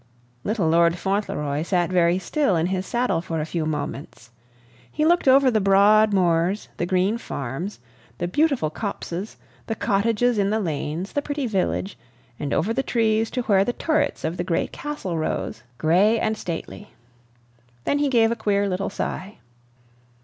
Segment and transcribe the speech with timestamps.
[0.43, 4.31] Little Lord Fauntleroy sat very still in his saddle for a few moments.
[4.91, 7.79] He looked over the broad moors, the green farms,
[8.17, 9.37] the beautiful copses,
[9.67, 11.99] the cottages in the lanes, the pretty village,
[12.39, 16.35] and over the trees to where the turrets of the great castle rose, gray and
[16.35, 16.95] stately.
[17.83, 19.37] Then he gave a queer little sigh.